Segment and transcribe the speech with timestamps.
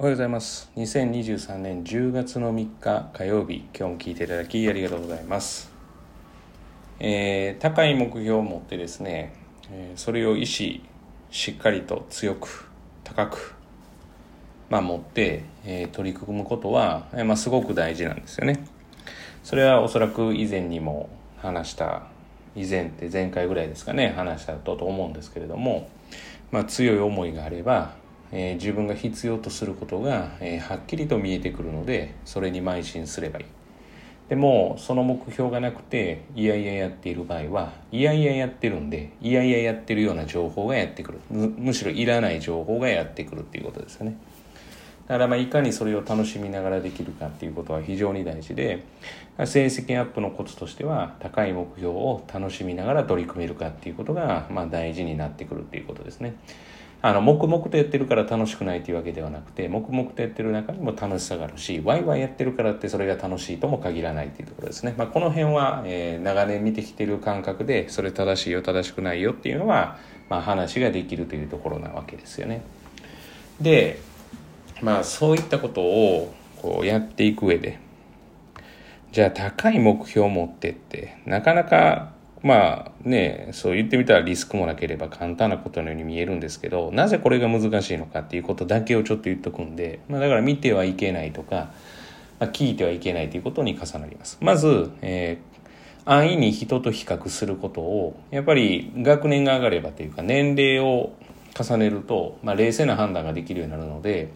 [0.00, 0.70] おはようございます。
[0.76, 5.72] 2023年10月の3日火曜日今日も聞いていただきありがとうございます、
[7.00, 9.34] えー高い目標を持ってですね、
[9.72, 10.82] えそれを意志
[11.32, 12.68] しっかりと強く
[13.02, 13.54] 高く
[14.70, 18.64] まあ持って、えー取り組むことは、えまあ、すごく大事なんですよね。
[19.42, 21.08] それはおそらく以前にも
[21.38, 22.04] 話した
[22.54, 25.88] 以前って前回ぐらいですかね話したと思うんですけれども、
[26.52, 27.96] まあ、強い思いがあれば、
[28.32, 33.44] えー自分が必要とすることが、えーはっきりと見えてくるのでそれに邁進すればいい。
[34.28, 41.20] でもその目標がなくていやいややっている場合はいやいややってるんでいやいややってるような情報がやってくる。
[41.30, 44.18] むしろいらない情報がやってくるっていうことですよね。
[45.06, 48.84] だからまあいかにそれを楽しみながらできるかっていうことは非常に大事で
[49.46, 56.34] 成績アップのコツとしては高い目標を楽しみながら取り組めるかっていうことがまあ大事になってくるっていうことですね。
[57.00, 72.62] あの黙々とやってるから楽しくないというわけではなくて黙々とやってる中にも楽しさがあるしワイワイやってるからってそれが楽しいとも限らないというところですね、まあ、この辺は、えー長年見てきてる感覚でそれ正しいよ正しくないよっていうのは、まあ、話ができるというところなわけですよね。
[73.60, 74.00] で
[74.82, 77.78] まあそういったことをこうやっていく上で
[79.12, 91.72] じゃあ高い目標を持ってってなかなかまあねそう言ってみたらリスクもなければ簡単なことのように見えるんですけどなぜこれが難しいのかっていうことだけをちょっと言っとくんで、まあ、だから見てはいけないとか、
[92.38, 94.38] まあ、聞いてはいけないということに重なります。
[94.40, 95.58] まず、えー
[96.10, 101.12] 安易に人と比較することをやっぱり学年が上がればというか年齢を
[101.54, 104.28] 重ねると、まあ、冷静な判断ができるようになるので、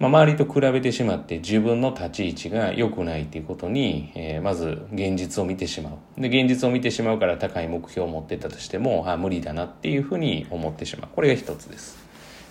[0.00, 6.20] まあ、周りと比べてしまって自分の立ち位置が良くないっていうことに、えーまず現実を見てしまう。
[6.20, 11.10] で現実を見てしまうから高い目標を持ってたとしてもあ無理だなっていうふうに思ってしまう。
[11.14, 12.04] これが一つです。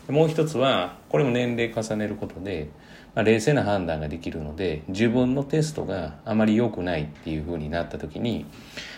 [0.10, 2.70] もう一つはこれも年齢重ねることで、
[3.16, 8.46] まあ、冷静な判断ができるので自分のテストがあまり良くないっていうふうになった時に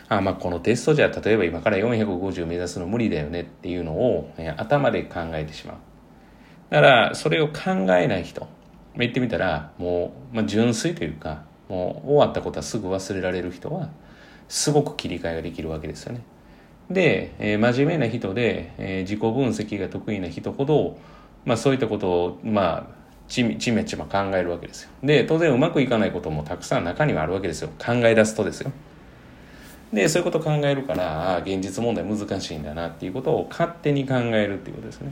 [0.07, 5.77] あまあこのテストじゃ例えば今から450目指すの無理だよねっていうのを、えー頭で考えてしまう。
[6.69, 8.47] だからそれを考えない人。
[8.97, 13.89] 言ってみたらもう、まあ、純粋というかもう終わったことはすぐ忘れられる人は
[14.47, 16.21] すごく切り替えができるわけですよね。
[16.89, 20.97] で、えー真面目な人で、えー自己分析が得意な人ほど、
[21.45, 22.95] まあ、そういったことをまあ
[23.27, 24.89] ちみちめちま考えるわけですよ。
[25.03, 27.69] で当然うまくいかないこともたくさん中にはあるわけですよ。
[27.83, 28.71] 考え出すとですよ。
[29.91, 35.11] でそういうこと考えるからああ現実問題難しいんだなっていうことを勝手に考えるっていうことですね。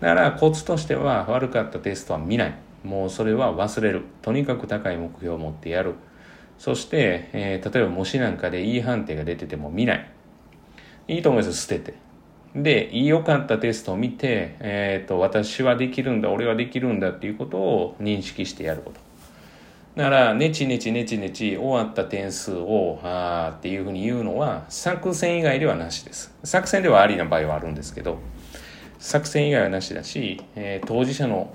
[0.00, 2.54] だからコツとしては悪かったテストは見ない。
[2.84, 4.02] もうそれは忘れる。
[4.22, 5.94] とにかく高い目標を持ってやる。
[6.58, 10.10] そして、えー例えば模試なんかでいい判定が出てても見ない。
[11.08, 11.94] いいと思います捨てて。
[12.54, 19.00] で良かったテストを見て、えー、と私はできるんだ俺はできるんだっていうことを認識してやること。
[19.96, 26.34] だからネチネチネチネチ終わった点数をあーっていうふうに言うのは作戦以外ではなしです。
[26.42, 28.18] 作戦ではありな場合はあるんですけど
[29.00, 31.52] 作戦以外はなしだし、えー当事者の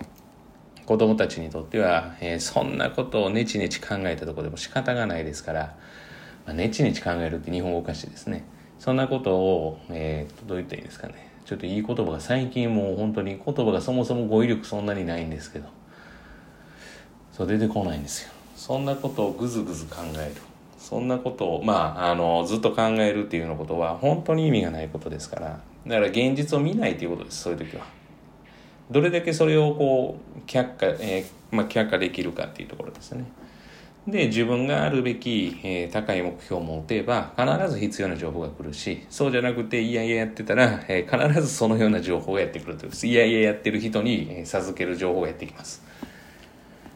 [0.85, 5.77] 子供たちにとっては、えーそんなことをネチネチ考えたとこでも仕方がないですから、
[6.45, 8.43] まあ、ネチネチ考えるって日本語おかしいですね。
[8.79, 11.31] そんなことを、えーどう言ったらいいですかね。
[11.45, 15.67] ちょっといい言葉が最近もう本当に言葉がそもそも語彙力そんなにないんですけど。
[17.31, 18.31] そう出てこないんですよ。
[18.55, 20.41] そんなことをぐずぐず考える。
[20.79, 25.59] そんなことをまああのずっと考えるっていうようなことは本当に意味がないことですから。
[25.87, 27.85] だから現実を見ないということですそういう時は。
[28.89, 33.25] どれだけそれをこう却下、えーまあ、却下できるかっていうところですね。
[34.07, 45.83] で自分があるべき、えー高い目標を持てば必ず必要な情報が来るしそうじゃなくていやいややってたら、えー必ずそのような情報がやってくるといういやいややってる人に、え授ける情報がやってきます。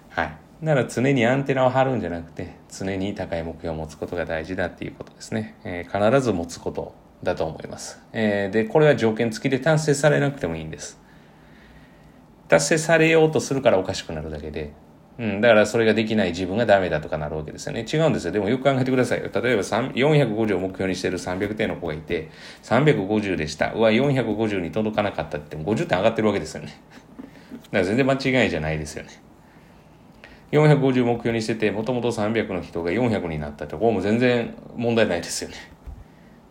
[0.10, 0.38] はい。
[0.64, 7.09] だから常にアンテナを張るんじゃなくて常に高い目標を持つことが大事だっていうことですね、え必ず持つこと。
[7.24, 11.00] だと思います、えーでこれは条件付きで達成されなくてもいいんです
[12.50, 14.73] 達成されようとするからおかしくなるだけで、
[15.20, 17.85] うん、だからそれができない自分がダメだとかなるわけですよね。
[17.91, 18.32] 違うんですよ。
[18.32, 19.26] でもよく考えてくださいよ。
[19.26, 22.29] 例えば450を目標にしてる300点の子がいて、
[22.64, 23.73] 350でした。
[23.73, 26.82] うわ、450に届かなかったって言っても50点上がってるわけですよね。
[27.52, 29.09] だから全然間違いじゃないですよね。
[30.53, 35.55] 450目標にしてて、もともと300の人が400になったって、ここも全然問題ないですよね。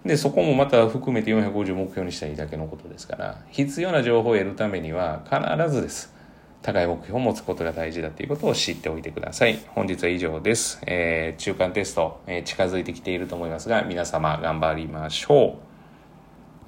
[0.08, 6.14] で、そこもまた含めて450目標にしたいだけのことですから、必要な情報を得るためには必ずです。
[6.62, 9.60] 高い目標を持つことが大事だということを知っておいてください。
[9.69, 10.81] 本日は以上です。
[10.87, 15.68] えー中間テスト、えー近づいてきていると思いますが、皆様頑張りましょう。